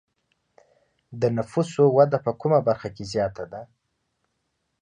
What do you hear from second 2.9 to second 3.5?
کې زیاته